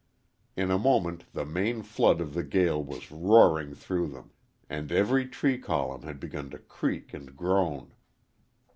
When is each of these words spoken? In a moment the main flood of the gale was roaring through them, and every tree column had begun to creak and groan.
In 0.55 0.71
a 0.71 0.79
moment 0.79 1.25
the 1.31 1.45
main 1.45 1.83
flood 1.83 2.21
of 2.21 2.33
the 2.33 2.41
gale 2.41 2.83
was 2.83 3.11
roaring 3.11 3.75
through 3.75 4.07
them, 4.07 4.31
and 4.67 4.91
every 4.91 5.27
tree 5.27 5.59
column 5.59 6.01
had 6.01 6.19
begun 6.19 6.49
to 6.49 6.57
creak 6.57 7.13
and 7.13 7.35
groan. 7.37 7.93